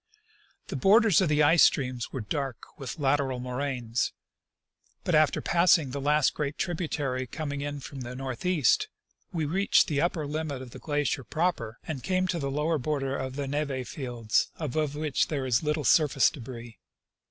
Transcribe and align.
The 0.69 0.75
borders 0.75 1.21
of 1.21 1.29
the 1.29 1.43
ice 1.43 1.61
streams 1.61 2.11
were 2.11 2.21
dark 2.21 2.63
with 2.79 2.97
lateral 2.97 3.39
moraines; 3.39 4.13
but 5.03 5.13
after 5.13 5.41
passing 5.43 5.91
the 5.91 6.01
last 6.01 6.33
great 6.33 6.57
tributary 6.57 7.27
com 7.27 7.51
ing 7.51 7.61
in 7.61 7.81
from 7.81 8.01
the 8.01 8.15
northeast 8.15 8.87
we 9.31 9.45
reached 9.45 9.85
the 9.87 10.01
upper 10.01 10.25
limit 10.25 10.59
of 10.59 10.71
the 10.71 10.79
glacier 10.79 11.23
proper 11.23 11.77
and 11.83 12.01
came 12.01 12.25
to 12.29 12.39
the 12.39 12.49
lower 12.49 12.79
border 12.79 13.15
of 13.15 13.35
the 13.35 13.47
neve 13.47 13.87
fields, 13.87 14.49
above 14.55 14.95
which 14.95 15.27
there 15.27 15.45
is 15.45 15.61
little 15.61 15.83
surface 15.85 16.31
debris. 16.31 16.79